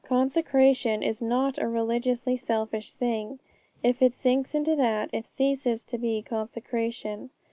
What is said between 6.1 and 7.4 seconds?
consecration.